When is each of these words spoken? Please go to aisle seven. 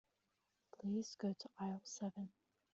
Please 0.79 1.15
go 1.15 1.33
to 1.37 1.47
aisle 1.59 1.81
seven. 1.83 2.29